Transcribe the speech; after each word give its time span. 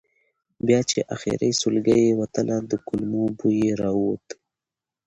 بیا 0.65 0.79
چې 0.89 0.99
آخري 1.15 1.49
سلګۍ 1.61 2.01
یې 2.07 2.17
وتله 2.21 2.55
د 2.71 2.73
کولمو 2.87 3.23
بوی 3.37 3.57
یې 3.65 3.73
راووت. 3.81 4.27